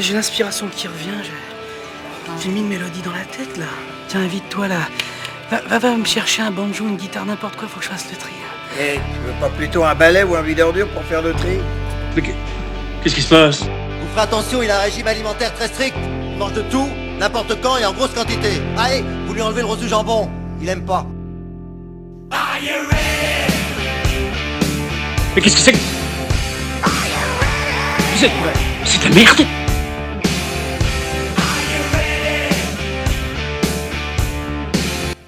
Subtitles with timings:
[0.00, 1.10] J'ai l'inspiration qui revient.
[2.40, 3.66] J'ai mis une mélodie dans la tête là.
[4.06, 4.80] Tiens, invite-toi là.
[5.50, 8.16] Va, va, me chercher un banjo, une guitare, n'importe quoi, faut que je fasse le
[8.16, 8.30] tri.
[8.80, 11.58] Eh, tu veux pas plutôt un balai ou un videur dur pour faire le tri?
[12.14, 13.62] Mais qu'est-ce qui se passe?
[13.62, 15.96] Vous ferez attention, il a un régime alimentaire très strict.
[16.32, 18.62] Il mange de tout, n'importe quand et en grosse quantité.
[18.76, 20.30] Allez, vous lui enlevez le rose du jambon.
[20.60, 21.04] Il aime pas.
[25.34, 25.78] Mais qu'est-ce que c'est que...
[28.16, 28.30] C'est...
[28.84, 29.57] C'est de la merde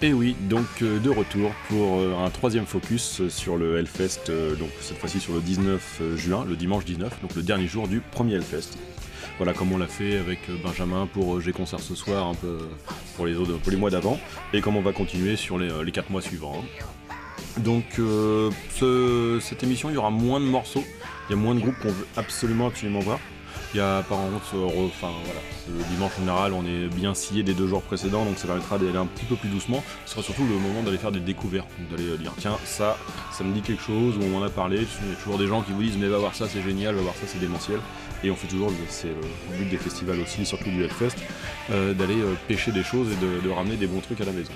[0.03, 4.57] Et oui, donc euh, de retour pour euh, un troisième focus sur le Hellfest, euh,
[4.57, 8.01] donc cette fois-ci sur le 19 juin, le dimanche 19, donc le dernier jour du
[8.01, 8.79] premier Hellfest.
[9.37, 12.61] Voilà comme on l'a fait avec Benjamin pour G Concert ce soir, un peu
[13.17, 14.19] pour les, autres, pour les mois d'avant,
[14.55, 16.65] et comme on va continuer sur les, les 4 mois suivants.
[17.59, 18.01] Donc
[19.41, 20.85] cette émission, il y aura moins de morceaux,
[21.29, 23.19] il y a moins de groupes qu'on veut absolument absolument voir.
[23.73, 27.69] Il y a apparemment, enfin voilà, le dimanche général, on est bien scié des deux
[27.69, 29.85] jours précédents, donc ça permettra d'aller un petit peu plus doucement.
[30.07, 32.97] Ce sera surtout le moment d'aller faire des découvertes, d'aller dire tiens, ça,
[33.31, 34.79] ça me dit quelque chose, ou on en a parlé.
[34.79, 36.97] Il y a toujours des gens qui vous disent mais va voir ça, c'est génial,
[36.97, 37.79] va voir ça, c'est démentiel.
[38.25, 41.17] Et on fait toujours, c'est le but des festivals aussi, surtout du Hellfest,
[41.71, 44.53] euh, d'aller euh, pêcher des choses et de ramener des bons trucs à la maison.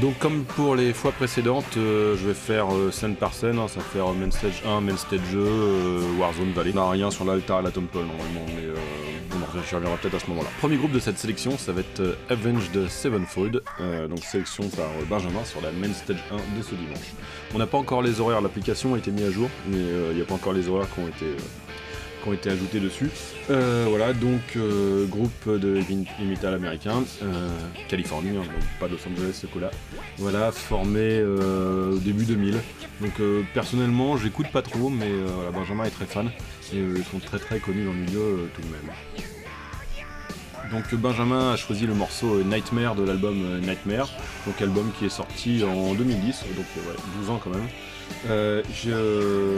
[0.00, 3.68] Donc comme pour les fois précédentes, euh, je vais faire euh, scène par scène, hein,
[3.68, 6.72] ça va faire main stage 1, main stage 2, euh, Warzone Valley.
[6.74, 8.68] On n'a rien sur l'altar et la temple normalement, mais
[9.32, 10.48] on y reviendra peut-être à ce moment-là.
[10.60, 13.62] Premier groupe de cette sélection, ça va être Avenged Sevenfold,
[14.10, 17.12] donc sélection par Benjamin sur la main stage 1 de ce dimanche.
[17.54, 19.78] On n'a pas encore les horaires, l'application a été mise à jour, mais
[20.10, 21.26] il n'y a pas encore les horaires qui ont été
[22.26, 23.10] ont été ajoutés dessus.
[23.50, 27.48] Euh, voilà, donc euh, groupe de heavy metal américain, euh,
[27.88, 29.70] Californie, hein, donc pas Los Angeles ce coup-là.
[30.18, 32.56] Voilà, formé au début 2000.
[33.00, 33.20] Donc
[33.52, 35.10] personnellement, j'écoute pas trop, mais
[35.52, 36.30] Benjamin est très fan
[36.72, 39.35] et ils sont très très connus dans le milieu tout de même.
[40.70, 44.08] Donc Benjamin a choisi le morceau Nightmare de l'album Nightmare,
[44.46, 46.66] donc album qui est sorti en 2010, donc
[47.20, 47.68] 12 ans quand même.
[48.28, 48.62] Euh,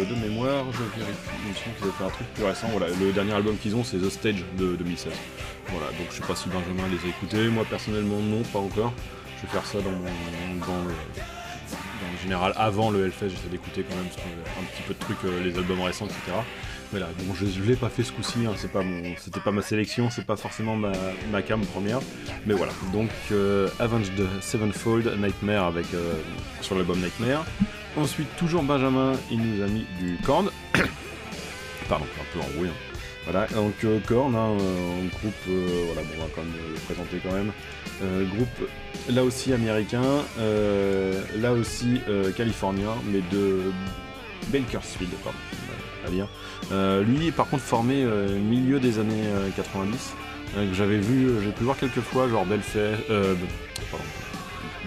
[0.05, 2.69] de mémoire, je vérifie, il me qu'ils ont fait un truc plus récent.
[2.71, 5.13] Voilà, le dernier album qu'ils ont, c'est The Stage de 2016.
[5.69, 7.49] Voilà, donc je sais pas si Benjamin les a écoutés.
[7.49, 8.93] Moi, personnellement, non, pas encore.
[9.37, 10.67] Je vais faire ça dans mon.
[10.67, 10.95] Dans le,
[12.23, 15.57] général, avant le Hellfest, j'essaie d'écouter quand même un petit peu de trucs, euh, les
[15.57, 16.39] albums récents, etc.
[16.91, 20.37] Voilà, bon, je, l'ai pas fait ce coup-ci, hein, c'était pas ma sélection, c'est pas
[20.37, 22.01] forcément ma, cam première,
[22.47, 22.73] mais voilà.
[22.93, 26.15] Donc, euh, Avenged Sevenfold, Nightmare avec euh,
[26.63, 27.45] sur l'album Nightmare.
[27.97, 30.49] Ensuite, toujours Benjamin, il nous a mis du Korn.
[31.89, 32.69] Pardon, un peu enroué.
[32.69, 32.89] Hein.
[33.31, 36.81] Voilà, donc euh, Korn, hein, un groupe, euh, voilà, bon, on va quand même le
[36.81, 37.53] présenter quand même.
[38.03, 38.71] Euh, groupe
[39.11, 40.25] là aussi américain,
[41.37, 42.01] là aussi
[42.37, 43.61] californien, mais de
[44.51, 45.39] Bakersfield, pardon,
[46.07, 46.27] à dire.
[47.07, 49.25] Lui, par contre, formé milieu des années
[49.57, 50.15] 90,
[50.55, 52.77] que j'avais vu, j'ai pu voir quelques fois, genre Belfast,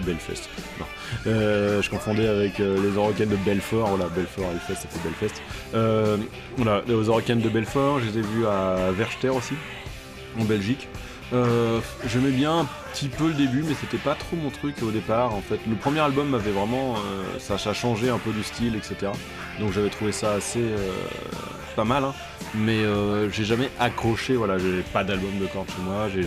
[0.02, 0.48] Belfast.
[0.78, 0.86] Non.
[1.26, 3.88] Euh, je confondais avec euh, les Orocaines de Belfort.
[3.88, 5.42] Voilà, Belfort, Belfast, ça fait Belfast.
[5.74, 6.16] Euh,
[6.56, 9.54] voilà, les Orocaines de Belfort, je les ai vus à Verchter aussi,
[10.38, 10.88] en Belgique.
[12.06, 15.34] J'aimais bien un petit peu le début, mais c'était pas trop mon truc au départ.
[15.34, 16.96] En fait, le premier album m'avait vraiment,
[17.38, 19.12] ça, a changé un peu du style, etc.
[19.60, 20.62] Donc j'avais trouvé ça assez
[21.74, 22.04] pas mal.
[22.04, 22.14] Hein
[22.54, 26.24] mais euh, j'ai jamais accroché, voilà, j'ai pas d'album de cordes chez moi, j'ai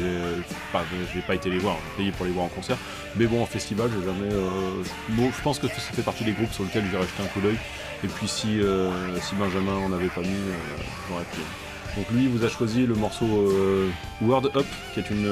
[0.71, 0.83] pas,
[1.27, 2.77] pas été les voir, j'ai payé pour les voir en concert,
[3.15, 4.33] mais bon, en festival, j'ai jamais.
[4.33, 7.27] Euh, bon, je pense que ça fait partie des groupes sur lesquels j'ai rejeté un
[7.27, 7.57] coup d'œil,
[8.03, 8.89] et puis si, euh,
[9.21, 10.35] si Benjamin en avait pas mis,
[11.09, 11.41] j'aurais pu.
[11.95, 13.25] Donc lui, il vous a choisi le morceau
[14.21, 15.25] Word Up, qui est une,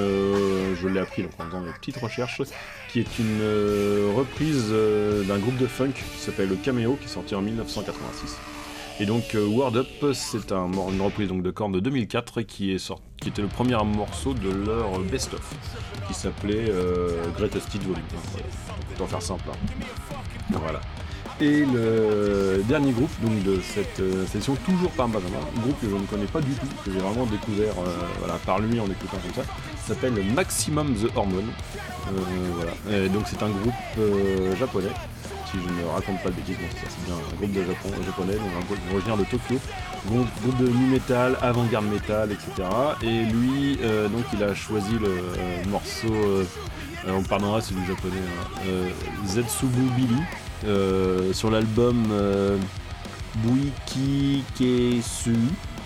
[0.75, 2.41] je l'ai appris en faisant une petite recherche,
[2.90, 3.41] qui est une
[4.16, 4.73] reprise
[5.28, 8.38] d'un groupe de funk qui s'appelle le Cameo, qui est sorti en 1986.
[9.00, 12.72] Et donc euh, Word Up, c'est un, une reprise donc, de Korn de 2004 qui,
[12.72, 15.56] était le premier morceau de leur best-of,
[16.07, 18.03] qui s'appelait euh, Greatest Hit Volume.
[18.97, 19.46] Pour faire simple.
[19.49, 20.58] Hein.
[20.61, 20.79] Voilà.
[21.41, 25.90] Et le dernier groupe donc, de cette euh, session, toujours par Benjamin, un groupe que
[25.90, 27.74] je ne connais pas du tout, que j'ai vraiment découvert
[28.20, 29.50] voilà, par lui en écoutant comme ça,
[29.88, 31.50] s'appelle Maximum the Hormone.
[32.56, 33.09] voilà.
[33.09, 34.91] donc c'est un groupe japonais
[35.53, 38.50] si je ne raconte pas le bêtise, c'est bien un groupe de Japon, japonais, donc
[38.59, 39.59] un groupe originaire de Tokyo,
[40.08, 42.68] groupe, groupe de nu metal, avant-garde metal, etc.
[43.03, 46.44] Et lui, euh, donc il a choisi le euh, morceau, euh,
[47.08, 48.70] on pardonnera c'est du japonais, hein,
[49.28, 50.22] Zetsubu Billy,
[51.33, 52.03] sur l'album
[53.37, 55.35] Buiki Kesu,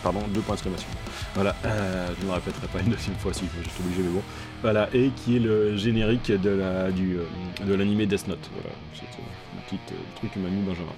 [0.03, 0.89] pardon, deux points d'exclamation.
[1.35, 4.23] Voilà, je ne le répéterai pas une deuxième fois si je suis obligé, mais bon.
[4.61, 7.17] Voilà, et qui est le générique de la, du,
[7.65, 8.49] de l'animé Death Note.
[8.53, 8.75] Voilà,
[9.67, 10.93] petit euh, truc que m'a mis Benjamin.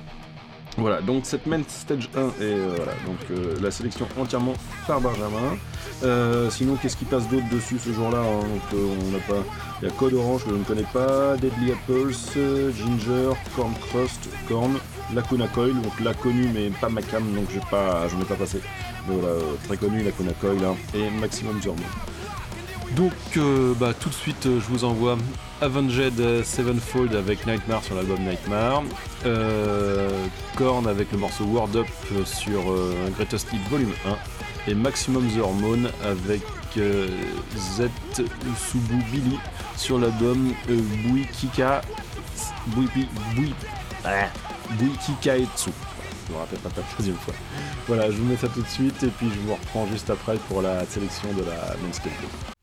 [0.77, 4.53] Voilà, donc cette main stage 1 est euh, voilà, donc euh, la sélection entièrement
[4.87, 5.57] par Benjamin.
[6.03, 9.43] Euh, sinon, qu'est-ce qui passe d'autre dessus ce jour-là hein pas.
[9.81, 12.13] Il y a Code Orange que je ne connais pas, Deadly Apples,
[12.75, 14.77] Ginger, Corn Crust, Corn,
[15.13, 18.35] Lacuna Coil, donc la connue mais pas ma cam, donc j'ai pas, j'en ai pas
[18.35, 18.61] passé.
[19.07, 21.83] Voilà, euh, très connu Lacuna Coil hein, et Maximum Zormo.
[22.95, 25.17] Donc euh, bah, tout de suite je vous envoie
[25.61, 28.83] Avenged Sevenfold avec Nightmare sur l'album Nightmare,
[30.55, 31.87] Korn avec le morceau Word Up
[32.25, 32.61] sur
[33.15, 34.38] Greatest Hit Volume 1
[34.69, 36.43] et Maximum The Hormone avec
[36.77, 37.07] euh,
[37.57, 37.89] Z
[38.19, 39.39] Usubu Billy
[39.75, 41.81] sur l'album euh, Buikika
[42.67, 43.53] Buipi Bui
[44.05, 44.27] ah,
[44.77, 45.71] Buikikaetsu.
[46.27, 47.33] Je me rappelle pas la troisième fois.
[47.87, 50.37] Voilà, je vous mets ça tout de suite et puis je vous reprends juste après
[50.47, 52.58] pour la sélection de la Mainscape.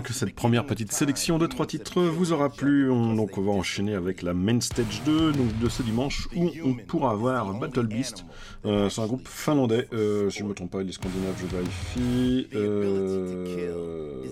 [0.00, 2.90] Que cette première petite sélection de trois titres vous aura plu.
[2.90, 6.50] On, donc on va enchaîner avec la Main Stage 2 donc de ce dimanche où
[6.64, 8.24] on pourra voir Battle Beast.
[8.64, 11.34] Euh, c'est un groupe finlandais, euh, si je ne me trompe pas, il est scandinave,
[11.40, 12.48] je vérifie.
[12.54, 14.22] Euh,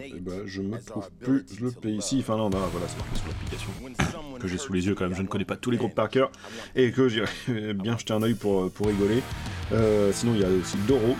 [0.00, 3.16] et eh ben, je me trouve plus le pays ici, Finlande, ah, voilà, c'est marqué
[3.16, 3.70] sur l'application
[4.40, 5.14] que j'ai sous les yeux quand même.
[5.14, 6.30] Je ne connais pas tous les groupes par cœur
[6.74, 7.24] et que j'ai
[7.74, 9.22] bien jeté un oeil pour, pour rigoler.
[9.72, 11.16] Euh, sinon, il y a aussi Doro,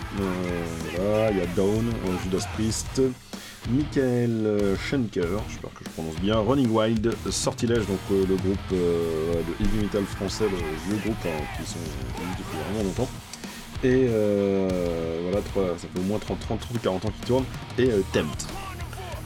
[0.95, 1.85] voilà, il y a Dawn,
[2.23, 3.01] Judas Priest.
[3.67, 8.57] Michael euh, Schenker, j'espère que je prononce bien, Running Wild, Sortilège, donc euh, le groupe
[8.73, 11.77] euh, de heavy metal français, le vieux groupe hein, qui sont
[12.17, 13.09] connus depuis vraiment longtemps.
[13.83, 14.07] Et
[15.23, 15.41] voilà,
[15.79, 17.45] ça fait au moins 30, 30, 40 ans qu'ils tournent,
[17.77, 18.47] et Tempt.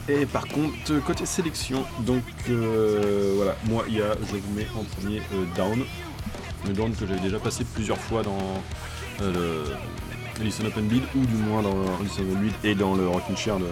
[0.08, 4.84] Et par contre, côté sélection, donc voilà, moi il y a, je vous mets en
[4.84, 5.20] premier
[5.56, 5.82] Down,
[6.66, 8.62] le Down que j'avais déjà passé plusieurs fois dans
[9.20, 9.64] le
[10.40, 13.58] Listen Open Bleed, ou du moins dans Listen Open Bleed et dans le Rockin' Chair
[13.58, 13.66] de,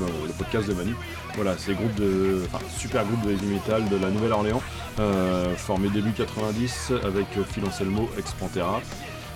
[0.00, 0.94] le, podcast de Manu.
[1.34, 4.62] Voilà, c'est groupe de, enfin, super groupe de heavy metal de la Nouvelle-Orléans,
[4.98, 8.80] euh, formé début 90 avec Phil Anselmo, ex Pantera,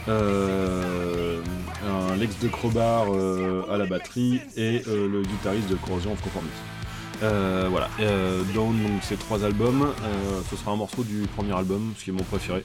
[0.08, 1.40] euh,
[1.86, 7.70] un Lex de Crowbar euh, à la batterie et le guitariste de Corrosion of Conformity.
[7.70, 7.88] voilà,
[8.54, 9.92] donc ces trois albums,
[10.50, 12.64] ce sera un morceau du premier album, ce qui est mon préféré,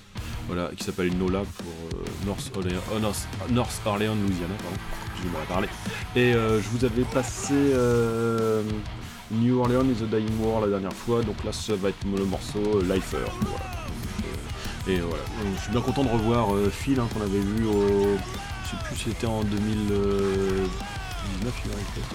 [0.77, 3.13] qui s'appelle Nola pour North, Orleans,
[3.49, 4.77] North Orleans, Louisiana, pardon
[5.48, 5.68] parler.
[6.16, 8.64] Et euh, je vous avais passé euh,
[9.32, 12.26] New Orleans is a Dying War la dernière fois, donc là ça va être le
[12.26, 13.18] morceau euh, Lifer.
[14.88, 15.24] et voilà,
[15.56, 18.18] je suis bien content de revoir Phil hein, qu'on avait vu au.
[18.64, 20.70] Je sais plus si c'était en 2019,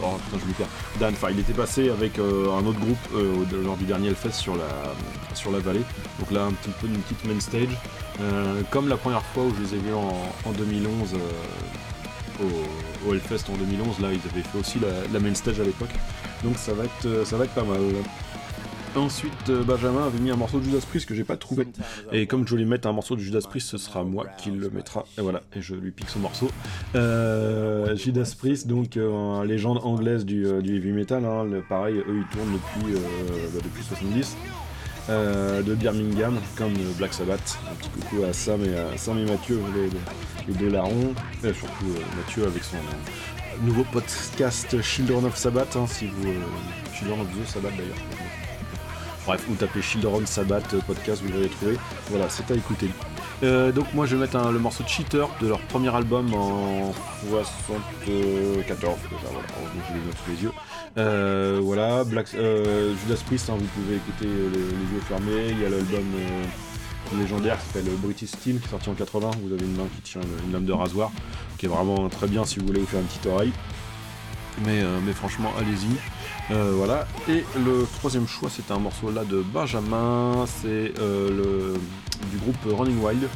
[0.03, 0.67] oh putain je me perds.
[0.99, 2.97] Dan, enfin il était passé avec un autre groupe
[3.63, 4.95] lors du dernier Hellfest sur la,
[5.35, 5.83] sur la vallée.
[6.19, 7.77] Donc là un petit peu une petite main stage.
[8.71, 11.15] comme la première fois où je les ai vus en, en 2011
[13.07, 14.01] au, Hellfest en 2011.
[14.01, 14.79] Là, ils avaient fait aussi
[15.13, 15.95] la, main stage à l'époque.
[16.45, 17.81] Donc ça va être, euh, ça va être pas mal.
[18.97, 21.67] Ensuite, euh, Benjamin avait mis un morceau de Judas Priest que j'ai pas trouvé.
[22.13, 24.71] Et comme je voulais mettre un morceau de Judas Priest, ce sera moi qui le
[24.71, 25.05] mettra.
[25.19, 26.51] Et voilà, et je lui pique son morceau.
[26.95, 31.25] Euh, Judas Priest, donc euh, légende anglaise du, heavy metal.
[31.27, 31.47] Hein.
[31.69, 34.37] pareil, eux ils tournent depuis, bah, depuis 70.
[35.09, 37.59] Euh, de Birmingham, comme Black Sabbath.
[37.71, 39.61] Un petit coucou à Sam et à Sam et Mathieu,
[40.49, 41.15] les, deux larrons,
[41.45, 42.77] et surtout euh, Mathieu avec son
[43.63, 46.29] nouveau podcast Children of Sabbath, hein, si vous.
[46.29, 46.35] Euh,
[46.93, 47.97] Children of the Sabbath d'ailleurs.
[49.27, 51.77] Bref, vous tapez Children Sabbath podcast, vous allez trouver.
[52.11, 52.91] Voilà, c'est à écouter.
[53.43, 56.93] donc moi je vais mettre le morceau de Cheater de leur premier album en
[57.29, 59.47] 74, voilà,
[59.89, 60.53] je les sous les yeux.
[60.99, 65.51] Euh, voilà, Black, euh, Judas Priest, hein, vous pouvez écouter euh, les, yeux fermés.
[65.51, 66.05] Il y a l'album
[67.19, 69.31] légendaire qui s'appelle British Steel qui est sorti en 80.
[69.43, 71.13] Vous avez une main qui tient une, lame de rasoir,
[71.59, 73.53] qui est vraiment très bien si vous voulez vous faire une petite oreille.
[74.65, 75.87] Mais, mais franchement, allez-y.
[76.49, 77.07] voilà.
[77.29, 80.47] Et le troisième choix, c'est un morceau là de Benjamin.
[80.47, 83.29] C'est du groupe Running Wild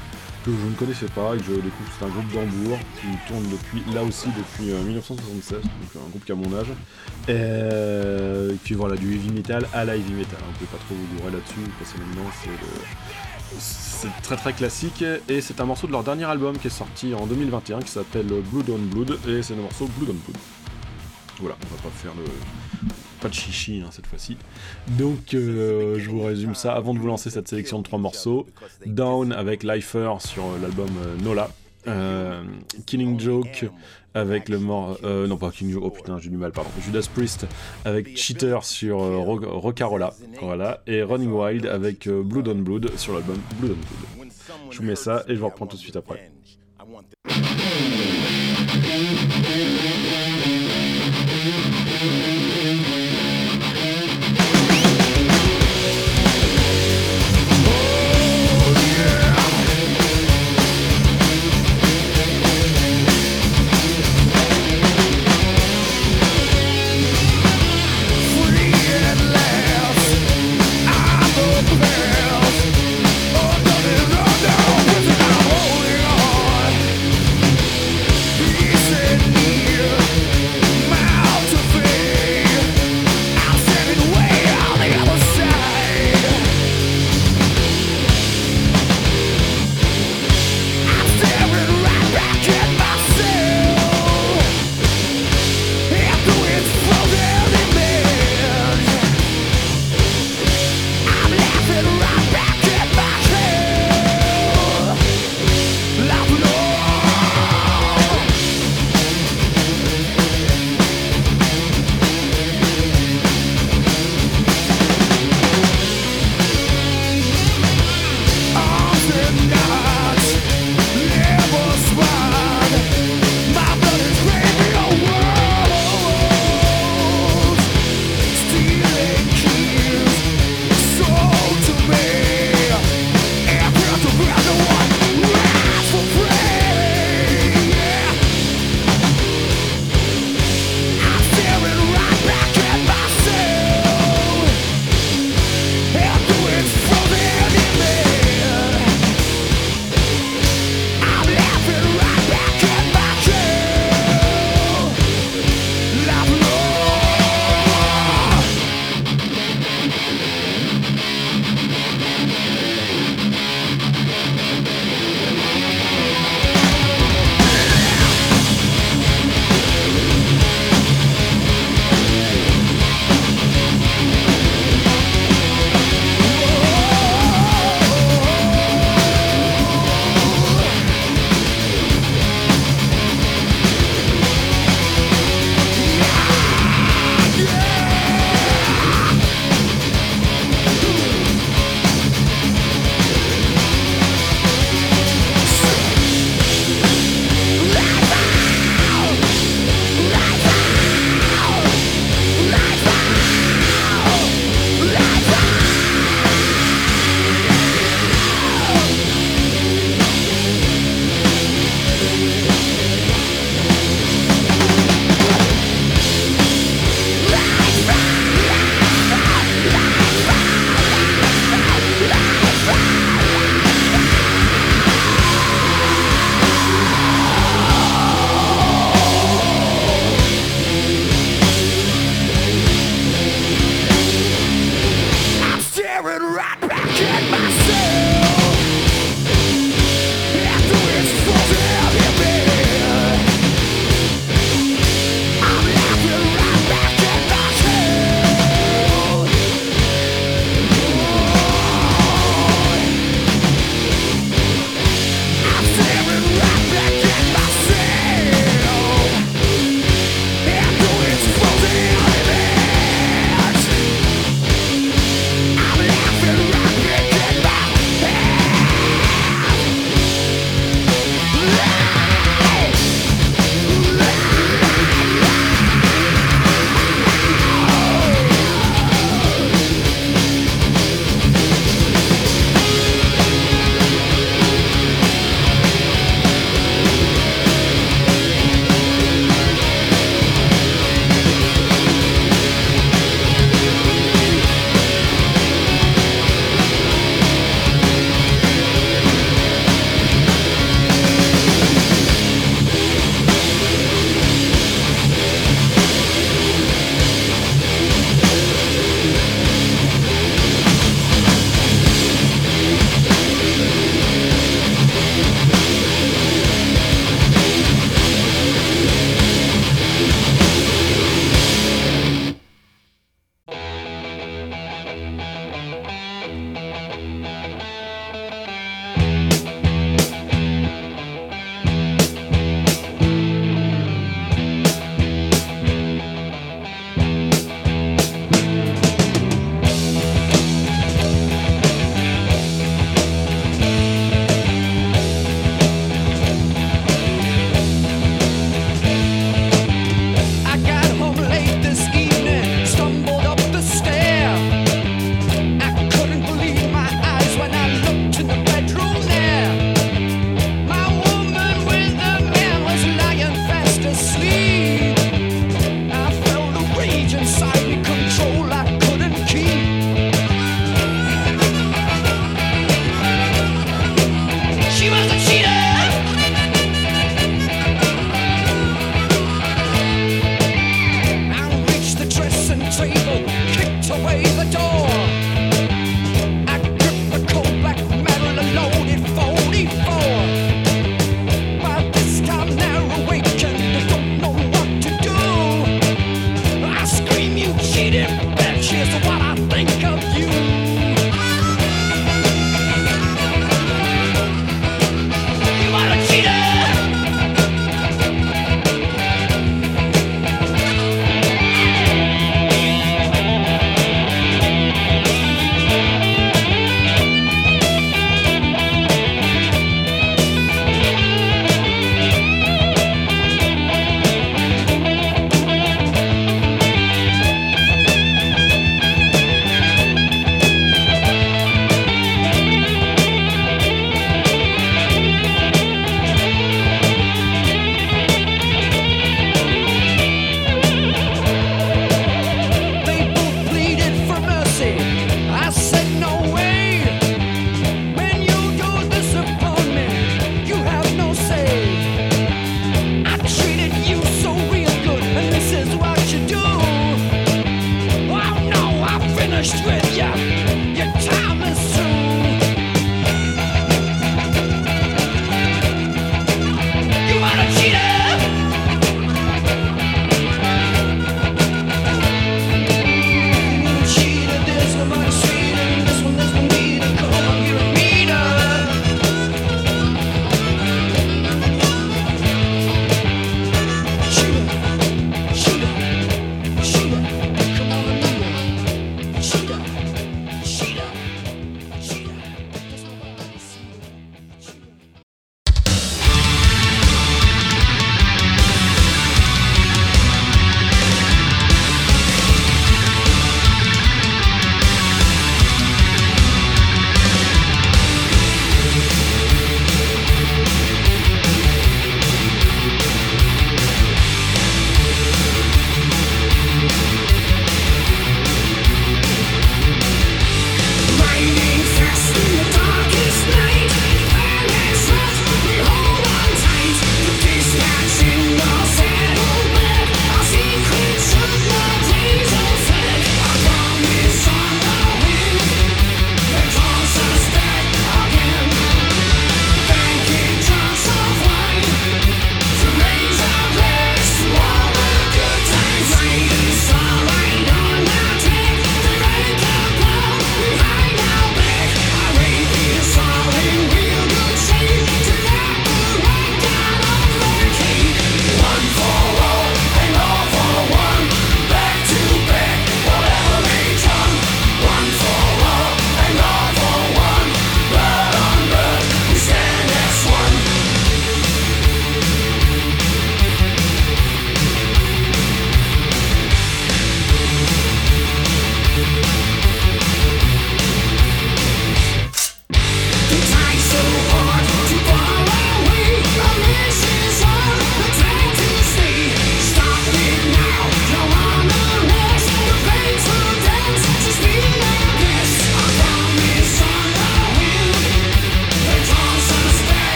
[0.51, 1.91] que je ne connaissais pas et que je découvre.
[1.99, 6.25] C'est un groupe d'Hambourg qui tourne depuis, là aussi depuis 1976, euh, donc un groupe
[6.25, 6.69] qui a mon âge.
[7.29, 10.39] Et euh, qui voilà, du heavy metal à la heavy metal.
[10.49, 12.31] On peut pas trop vous durer là-dessus parce que maintenant
[13.59, 17.13] c'est très très classique et c'est un morceau de leur dernier album qui est sorti
[17.15, 20.41] en 2021 qui s'appelle Blood on Blood et c'est le morceau Blood on Blood.
[21.41, 22.25] Voilà, on va pas faire le,
[23.21, 24.37] pas de chichi hein, cette fois-ci.
[24.99, 28.47] Donc euh, je vous résume ça avant de vous lancer cette sélection de trois morceaux.
[28.87, 31.51] Down avec Lifer sur l'album euh, Nola.
[31.87, 32.43] Euh,
[32.87, 33.67] Killing Joke
[34.13, 34.99] avec le mort.
[35.03, 36.71] non, pas Killing Joke, oh putain, j'ai du mal, pardon.
[36.85, 37.47] Judas Priest
[37.85, 40.13] avec Cheater sur Rockarola.
[40.43, 40.83] Voilà.
[40.87, 44.31] Et Running Wild avec Blood on Blood sur l'album Blood on Blood.
[44.71, 46.31] Je vous mets ça et je vous reprends tout de suite après.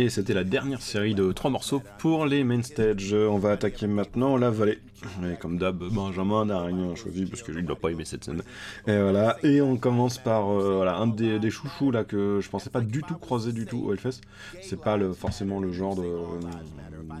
[0.00, 3.12] Et c'était la dernière série de trois morceaux pour les main stage.
[3.12, 4.78] On va attaquer maintenant la vallée.
[5.24, 8.42] Et comme d'hab, Benjamin n'a rien choisi parce qu'il n'a pas aimé cette scène.
[8.86, 9.36] Et voilà.
[9.42, 12.80] Et on commence par euh, voilà, un des, des chouchous là que je pensais pas
[12.80, 14.20] du tout croiser du tout au Hellfest.
[14.62, 16.04] C'est pas forcément le genre de,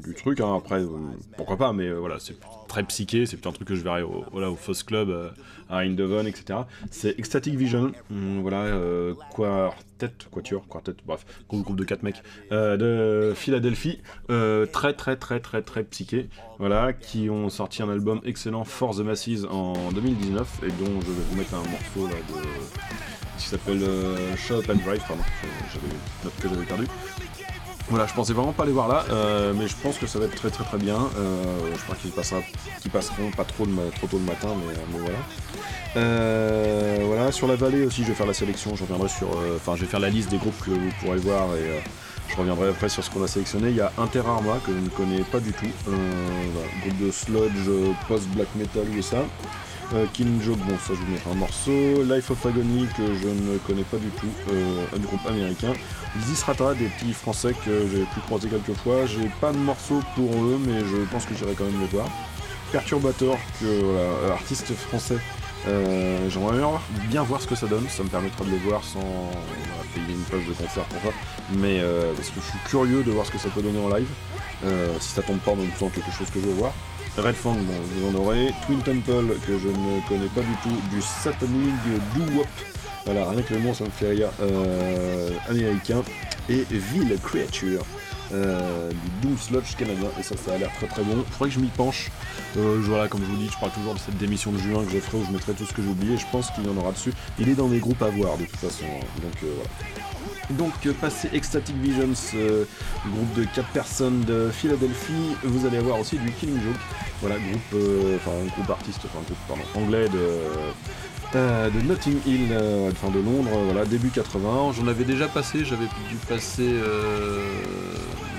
[0.04, 0.40] du truc.
[0.40, 0.54] hein.
[0.56, 0.88] Après, euh,
[1.36, 2.36] pourquoi pas, mais euh, voilà, c'est
[2.68, 3.26] très psyché.
[3.26, 5.28] C'est un truc que je verrais au, voilà, au Foss Club, euh,
[5.68, 6.60] à Eindhoven, etc.
[6.90, 7.92] C'est Ecstatic Vision.
[8.10, 12.22] Hum, voilà, euh, quartet, quatuor, quartet, bref, groupe, de 4 mecs
[12.52, 14.00] euh, de Philadelphie.
[14.30, 16.28] Euh, très, très, très, très, très psyché.
[16.58, 21.06] Voilà, qui ont sorti un album excellent, For the Masses, en 2019, et dont je
[21.06, 22.42] vais vous mettre un morceau là de.
[23.38, 25.22] qui s'appelle euh, Shut Up and Drive, pardon,
[25.72, 25.94] j'avais
[26.24, 26.88] note que j'avais perdue.
[27.88, 30.26] Voilà, je pensais vraiment pas les voir là, euh, mais je pense que ça va
[30.26, 31.08] être très très très bien.
[31.16, 31.42] Euh,
[31.76, 35.18] je crois qu'ils passeront pas trop, de trop tôt le matin, mais, mais voilà.
[35.96, 38.76] Euh, voilà, sur la vallée aussi, je vais faire la sélection.
[38.76, 41.18] Je reviendrai sur, euh, enfin, je vais faire la liste des groupes que vous pourrez
[41.18, 41.80] voir et euh,
[42.30, 43.70] je reviendrai après sur ce qu'on a sélectionné.
[43.70, 45.92] Il y a Inter Arma que je ne connais pas du tout, euh,
[46.82, 49.24] groupe de sludge euh, post black metal USA.
[49.92, 52.02] Euh, Killing Joke, bon ça je vous mettrai un morceau.
[52.04, 55.72] Life of Agony que je ne connais pas du tout, euh, un groupe américain.
[56.26, 59.06] Zisrata, des petits français que j'ai pu croiser quelques fois.
[59.06, 62.06] J'ai pas de morceau pour eux, mais je pense que j'irai quand même les voir.
[62.70, 65.18] Perturbator, que voilà, artiste français.
[65.68, 66.58] Euh, J'aimerais
[67.08, 69.00] bien voir- ce que ça donne, ça me permettra de les voir sans
[69.94, 71.16] payer une place de concert pour ça.
[71.52, 73.88] Mais euh, parce que je suis curieux de voir ce que ça peut donner en
[73.94, 74.08] live.
[74.64, 76.72] Euh, si ça tombe pas en même temps quelque chose que je veux voir.
[77.18, 78.52] Red Fang, bon, vous en aurez.
[78.66, 80.80] Twin Temple, que je ne connais pas du tout.
[80.94, 81.74] Du Satanic
[82.14, 82.46] Doo-Wop.
[83.04, 84.28] Voilà, rien que le nom, ça me fait rire.
[84.40, 86.02] Euh, américain.
[86.48, 87.82] Et Ville Creature.
[88.32, 88.96] Euh, du
[89.28, 90.08] Doom Sludge canadien.
[90.18, 91.24] Et ça, ça a l'air très très bon.
[91.26, 92.10] Il faudrait que je m'y penche.
[92.56, 94.90] Euh, voilà, comme je vous dis, je parle toujours de cette démission de juin que
[94.92, 96.16] je ferai où je mettrai tout ce que j'ai oublié.
[96.16, 97.12] Je pense qu'il y en aura dessus.
[97.38, 98.84] Il est dans mes groupes à voir de toute façon.
[98.84, 99.04] hein.
[99.22, 99.70] Donc euh, voilà.
[100.50, 102.08] Donc passé Ecstatic Visions,
[103.06, 106.80] groupe de 4 personnes de Philadelphie, vous allez avoir aussi du Killing Joke,
[107.20, 107.80] voilà, groupe,
[108.16, 110.18] enfin groupe artiste, enfin groupe pardon, anglais de,
[111.34, 114.72] de Notting Hill, euh, enfin de Londres, euh, voilà, début 80.
[114.72, 117.44] J'en avais déjà passé, j'avais dû passer, euh,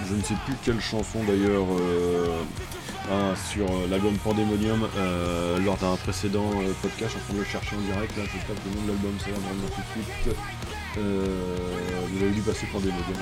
[0.10, 2.28] je ne sais plus quelle chanson d'ailleurs, euh,
[3.52, 4.88] sur l'album Pandemonium
[5.66, 6.50] lors d'un précédent
[6.82, 8.38] podcast, je en train de le chercher en direct, là je
[8.70, 9.38] le nom de l'album, ça va
[9.68, 10.36] tout de suite.
[10.96, 13.16] Vous avez dû passer modules.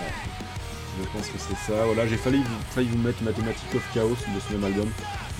[0.98, 1.86] Je pense que c'est ça.
[1.86, 2.44] Voilà, j'ai failli,
[2.76, 4.90] vous mettre Mathematic of Chaos de ce même album.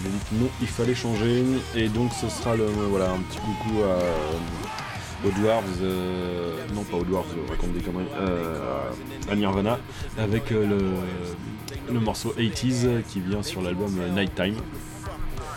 [0.02, 1.44] J'ai dit que non, il fallait changer.
[1.76, 6.84] Et donc ce sera le voilà un petit coucou à, euh, aux Dwarves, euh, non
[6.84, 8.90] pas aux Dwarves, raconte des conneries, euh,
[9.30, 9.80] à Nirvana,
[10.18, 14.56] avec euh, le, le morceau 80s qui vient sur l'album euh, Nighttime.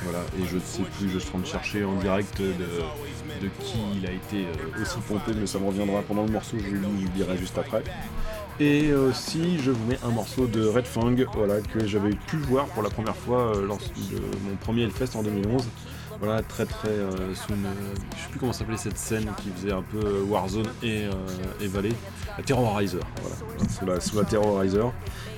[0.03, 2.47] Voilà, et je ne sais plus, je suis en train de chercher en direct de,
[2.49, 6.57] de qui il a été euh, aussi pompé, mais ça me reviendra pendant le morceau,
[6.59, 7.85] je vous le dirai juste après.
[8.63, 12.67] Et aussi, je vous mets un morceau de Red Fang, voilà, que j'avais pu voir
[12.67, 15.65] pour la première fois euh, lors de mon premier Hellfest en 2011.
[16.21, 17.67] Voilà, très très euh, sous une,
[18.17, 21.11] je sais plus comment s'appelait cette scène qui faisait un peu euh, Warzone et, euh,
[21.61, 21.91] et Valley,
[22.39, 23.01] la Terrorizer,
[23.83, 24.93] voilà, sous la, Terrorizer.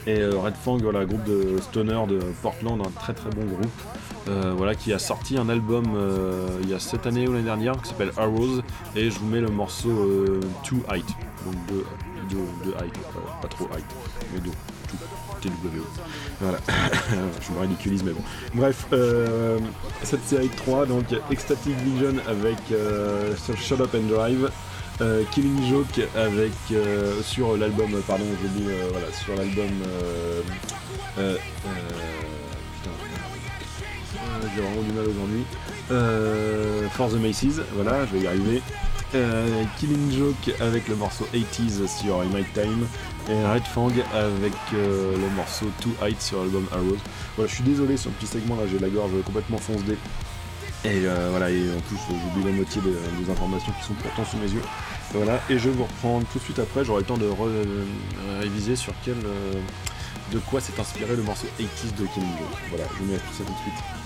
[0.06, 3.72] Et Red Fang, voilà, groupe de stoner de Portland, un très très bon groupe.
[4.58, 5.84] voilà, qui a sorti un album
[6.62, 8.60] il y a cette année ou l'année dernière qui s'appelle Arrows
[8.96, 11.06] et je vous mets le morceau euh, Too Height,
[11.46, 11.84] donc de,
[12.24, 13.84] de, height, euh, pas trop height,
[14.32, 15.82] mais de Too, TW.
[16.40, 16.58] Voilà,
[17.40, 18.22] je me ridiculise mais bon.
[18.54, 19.58] Bref, euh,
[20.02, 24.50] cette série de 3, donc Ecstatic Vision avec euh, Shut Up and Drive.
[25.32, 26.52] Killing Joke avec
[27.24, 29.68] sur l'album pardon j'ai dit voilà sur l'album
[34.54, 35.44] j'ai vraiment du mal aujourd'hui.
[35.90, 38.62] Euh, For the Macy's, voilà, je vais y arriver.
[39.14, 42.86] Euh, Killing Joke avec le morceau 80s sur In My Time.
[43.30, 46.98] Et Red Fang avec euh, le morceau Too Height sur l'album Arrows.
[47.36, 49.96] Voilà, je suis désolé sur le petit segment là, j'ai la gorge complètement foncée.
[50.84, 54.36] Et euh, voilà, et en plus j'oublie la moitié des, informations qui sont pourtant sous
[54.36, 54.62] mes yeux.
[55.12, 57.30] Voilà, et je vais vous reprendre tout de suite après, j'aurai le temps de
[58.40, 59.16] réviser sur quel,
[60.32, 62.58] de quoi s'est inspiré le morceau 80s de Killing Joke.
[62.70, 64.03] Voilà, je vous mets tout ça tout de suite.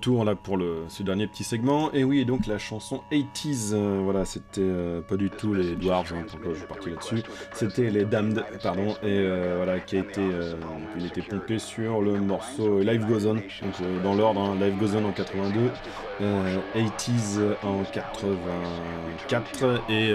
[0.00, 1.92] Retour là pour le, ce dernier petit segment.
[1.92, 6.14] Et oui, donc la chanson 80s, euh, voilà, c'était euh, pas du tout les Dwarves,
[6.14, 7.22] hein, pourquoi je suis parti là-dessus.
[7.52, 10.54] C'était les Damned, pardon, et euh, voilà, qui a été, euh,
[10.96, 14.96] il était pompé sur le morceau Live Goes On, donc dans l'ordre, hein, Live Goes
[14.96, 15.70] On en 82,
[16.22, 20.14] euh, 80s en 84 et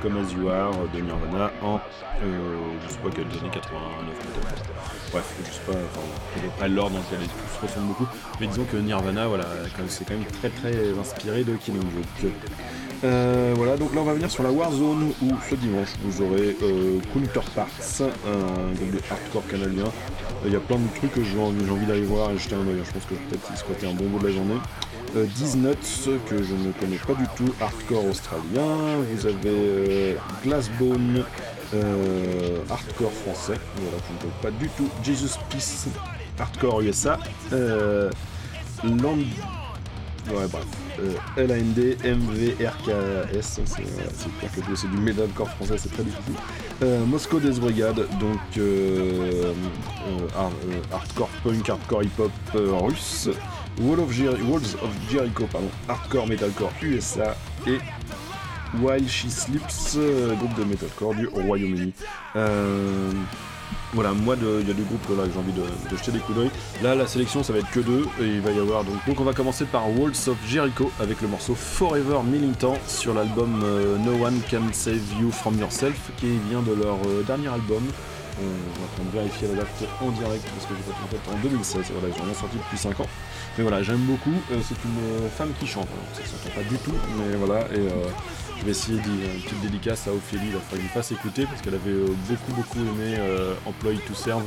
[0.00, 1.80] Come As You Are de Nirvana en,
[2.22, 4.97] je sais pas quelle année, 89 peut-être.
[5.10, 6.06] Bref, je sais pas, enfin,
[6.36, 8.06] à peu près l'ordre dans lequel ils se ressemblent beaucoup.
[8.40, 9.46] Mais disons que Nirvana, voilà,
[9.88, 11.82] c'est quand même très très inspiré de Killing
[12.20, 12.32] Joke.
[13.04, 16.56] Euh, voilà, donc là on va venir sur la Warzone où ce dimanche vous aurez
[16.62, 17.68] euh, Counterparts,
[18.00, 19.84] un groupe de hardcore canadien.
[19.84, 22.66] Euh, Il y a plein de trucs que j'ai envie, d'aller voir et jeter un
[22.66, 22.82] oeil.
[22.84, 24.58] Je pense que je vais peut-être squatter un bon bout de la journée.
[25.16, 28.98] Euh, 10 Nuts que je ne connais pas du tout, hardcore australien.
[29.12, 31.24] Vous avez euh, Glassbone,
[31.74, 33.58] euh, hardcore français.
[33.76, 34.88] Voilà, je ne pas du tout.
[35.02, 35.86] Jesus Peace,
[36.38, 37.18] hardcore USA.
[37.52, 38.10] Euh,
[38.84, 39.18] Land
[40.30, 40.66] Ouais, bref.
[41.00, 43.82] Euh, LAND, MVRKS, c'est
[44.38, 46.34] clair que c'est du metalcore français, c'est très difficile.
[46.82, 48.38] Euh, Moscow Death Brigade, donc
[50.36, 50.52] hard-
[50.92, 53.30] hardcore punk, hardcore hip-hop russe.
[53.80, 57.34] Walls of Jericho, pardon, hardcore metalcore USA.
[57.66, 57.78] Et
[58.74, 61.92] While She Sleeps, euh, groupe de metalcore du Royaume-Uni.
[62.36, 63.10] Euh,
[63.94, 66.38] voilà, moi, il y a des groupes là que j'ai envie de, jeter des coups
[66.38, 66.50] d'œil.
[66.82, 68.94] Là, la sélection, ça va être que deux, et il va y avoir donc.
[69.06, 73.62] Donc, on va commencer par Walls of Jericho avec le morceau Forever Militant sur l'album
[73.64, 77.82] euh, No One Can Save You From Yourself, qui vient de leur dernier album.
[78.40, 79.68] On va en train de vérifier la date
[80.00, 82.56] en direct parce que j'ai pas en fait en 2016, voilà, ils ont rien sorti
[82.56, 83.06] depuis 5 ans.
[83.58, 84.40] Mais voilà, j'aime beaucoup.
[84.52, 87.62] Euh, c'est une euh, femme qui chante, alors, ça s'entend pas du tout, mais voilà.
[87.74, 87.90] Et euh,
[88.56, 91.60] je vais essayer d'y une petite dédicace à Ophélie, il que je fasse écouter parce
[91.60, 91.92] qu'elle avait
[92.28, 93.16] beaucoup beaucoup aimé
[93.66, 94.44] Employee to Serve,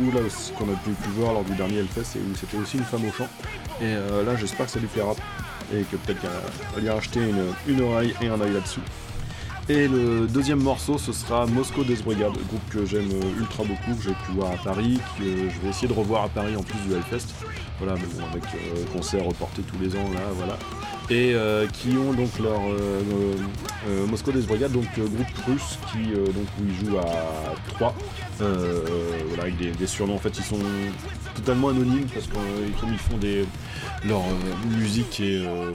[0.00, 2.84] ou là aussi qu'on a pu, voir lors du dernier Hellfest, où c'était aussi une
[2.84, 3.28] femme au chant.
[3.80, 5.14] Et là, j'espère que ça lui plaira
[5.72, 8.80] et que peut-être qu'elle lui a acheté une, une oreille et un œil là-dessus.
[9.70, 14.02] Et le deuxième morceau, ce sera Moscow Death groupe que j'aime euh, ultra beaucoup, que
[14.02, 16.78] j'ai pu voir à Paris, que je vais essayer de revoir à Paris en plus
[16.86, 17.28] du Hellfest.
[17.78, 20.58] Voilà, mais bon, avec euh, concert reporté tous les ans, là, voilà.
[21.08, 26.64] Et euh, qui ont donc leur euh, Moscow Death donc groupe russe qui donc où
[26.68, 27.94] ils jouent à 3,
[28.38, 30.16] voilà, avec des, surnoms.
[30.16, 30.58] En fait, ils sont
[31.34, 33.44] totalement anonymes parce que euh, comme ils font des
[34.06, 34.22] leur
[34.78, 35.72] musique euh,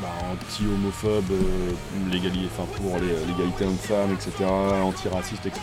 [0.00, 1.72] bah, anti-homophobe, euh,
[2.46, 4.44] enfin pour les- l'égalité homme-femme, etc.,
[4.82, 5.60] antiraciste, etc.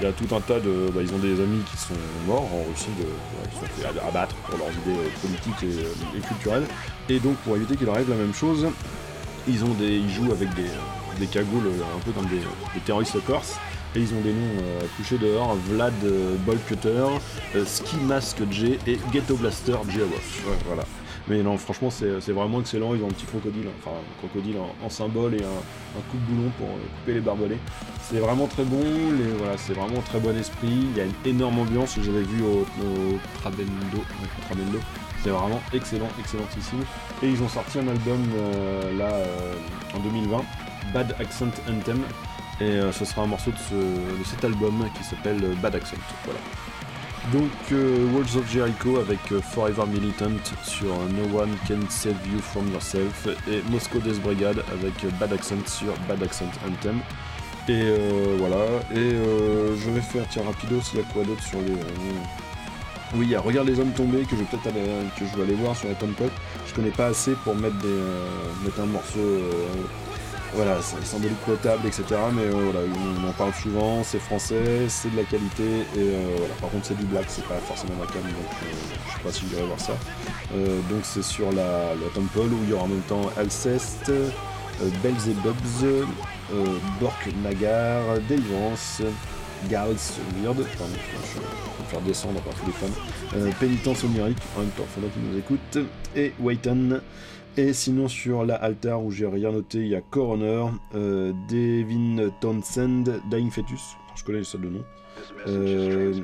[0.00, 0.90] Il y a tout un tas de.
[0.94, 1.94] bah, ils ont des amis qui sont
[2.26, 5.62] morts en Russie, de, voilà, qui sont fait ab- abattre pour leurs idées euh, politiques
[5.62, 6.66] et, euh, culturelles.
[7.08, 8.66] Et donc pour éviter qu'il arrive la même chose,
[9.48, 10.70] ils, ont des, ils jouent avec des,
[11.26, 12.40] cagoules euh, un peu comme des,
[12.84, 13.54] terroristes corses.
[13.94, 16.36] Et ils ont des noms euh, couchés dehors, Vlad euh,
[17.56, 19.74] euh, Ski Mask J et Ghetto Blaster.
[20.46, 20.84] Ouais, voilà.
[21.28, 22.94] Mais non, franchement, c'est vraiment excellent.
[22.94, 23.72] Ils ont un petit crocodile, hein.
[23.80, 27.58] enfin un crocodile en, symbole et un, coup de boulon pour euh, couper les barbelés.
[28.02, 28.82] C'est vraiment très bon,
[29.38, 30.88] voilà, c'est vraiment très bon esprit.
[30.90, 31.96] Il y a une énorme ambiance.
[32.02, 32.66] J'avais vu au,
[33.40, 34.02] Trabendo,
[34.46, 34.78] Trabendo.
[35.22, 36.82] C'est vraiment excellent, excellentissime.
[37.22, 39.54] Et ils ont sorti un album euh, là euh,
[39.94, 40.42] en 2020,
[40.92, 42.00] Bad Accent Anthem.
[42.60, 43.74] Et ce sera un morceau de, ce-
[44.18, 45.96] de cet album qui s'appelle Bad Accent.
[46.24, 46.38] Voilà.
[47.30, 50.32] Donc euh, Walls of Jericho avec euh, Forever Militant
[50.64, 55.10] sur euh, No One Can Save You From Yourself et Moscow Death Brigade avec euh,
[55.20, 56.98] Bad Accent sur Bad Accent Anthem.
[57.68, 57.84] Et
[58.38, 58.56] voilà,
[58.92, 59.10] et
[59.76, 61.74] je vais faire, tiens rapido, s'il y a quoi d'autre sur les...
[63.14, 64.84] Oui, il y a Regarde les hommes tombés que je vais peut-être aller,
[65.16, 66.28] que je vais aller voir sur la Temple.
[66.66, 68.00] Je connais pas assez pour mettre, des,
[68.64, 69.20] mettre un morceau
[70.54, 72.04] voilà, c'est symbolique potable, etc.
[72.34, 72.80] Mais euh, voilà,
[73.24, 76.54] on en parle souvent, c'est français, c'est de la qualité, et euh, voilà.
[76.60, 78.66] Par contre, c'est du black, c'est pas forcément ma cam, donc euh,
[79.08, 79.94] je sais pas si j'irai voir ça.
[80.54, 84.12] Euh, donc c'est sur la, la Temple où il y aura en même temps Alceste,
[85.02, 86.06] Belzebubs,
[87.00, 89.00] Bork Nagar, Délivrance,
[89.70, 89.94] Gals
[90.42, 90.94] Weird, pardon,
[91.34, 92.66] je de faire descendre par tous
[93.36, 95.78] les Pénitence onirique, en même temps, faudra qu'ils nous écoutent,
[96.16, 97.00] et Waitan.
[97.58, 102.30] Et sinon sur la altar où j'ai rien noté, il y a Coroner, euh, Devin
[102.40, 104.84] Townsend, Dying Fetus, je connais seuls de nom,
[105.46, 106.14] euh,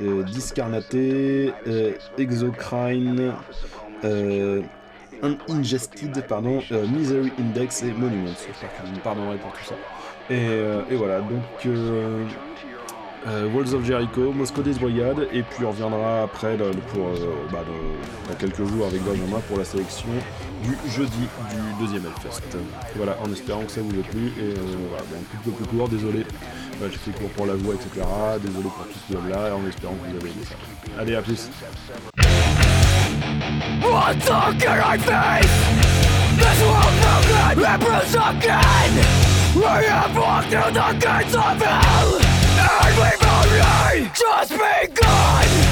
[0.00, 3.32] euh, Discarnaté, euh, Exocrine,
[4.04, 4.62] euh,
[5.48, 6.62] Ingested, pardon,
[6.94, 8.30] Misery Index et Monuments.
[9.02, 9.74] Pardonnerez pour tout ça.
[10.30, 11.66] Et voilà, donc
[13.28, 17.62] euh, Walls of Jericho, Moscodis Brigade, et puis on reviendra après pour, euh, bah,
[18.28, 20.08] dans quelques jours avec Benjamin pour la sélection
[20.62, 22.56] du jeudi du deuxième Hellfest.
[22.96, 24.54] Voilà, en espérant que ça vous a plu, et euh,
[24.88, 26.36] voilà, un petit peu plus court, désolé, bah,
[26.78, 28.06] voilà, j'ai fait court pour la voix, etc.
[28.40, 30.54] Désolé pour tout ce blabla, et en espérant que vous avez aimé ça.
[30.98, 31.50] Allez, à plus
[42.68, 45.67] Turn me by Just be gone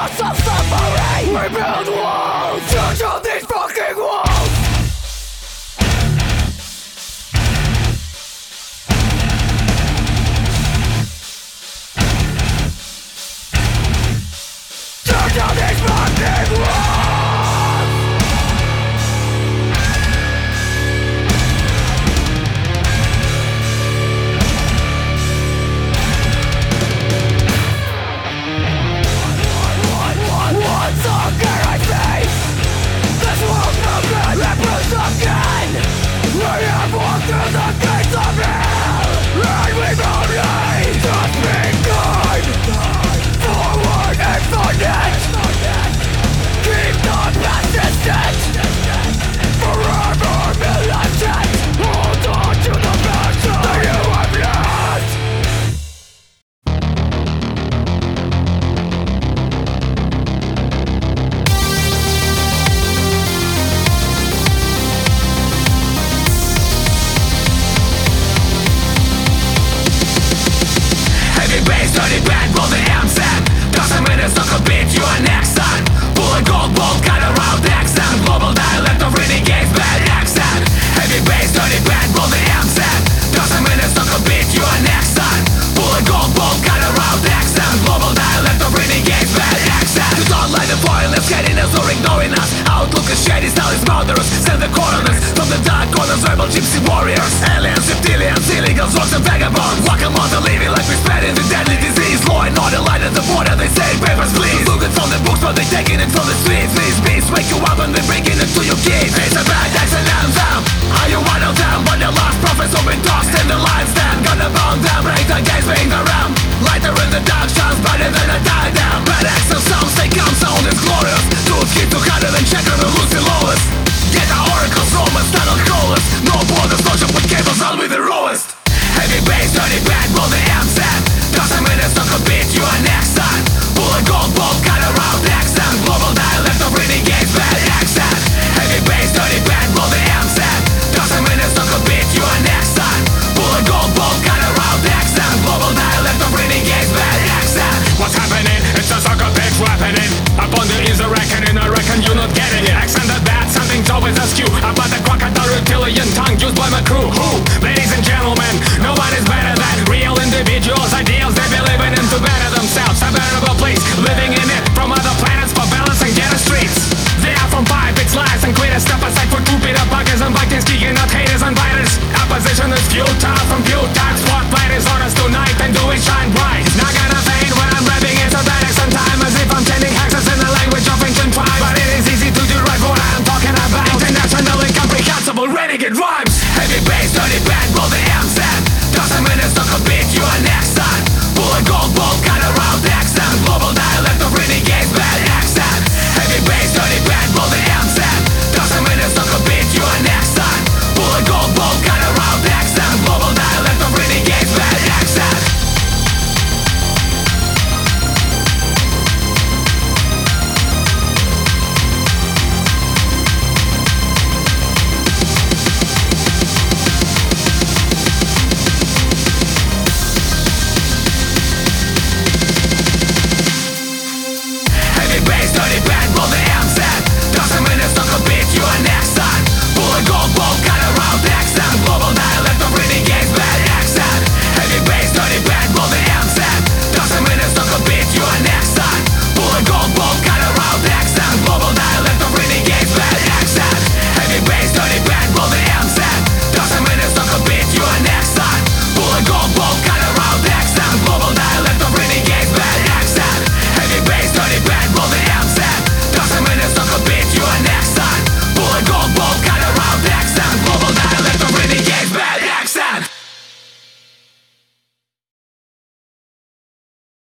[0.00, 2.09] was of suffering Rebuild war.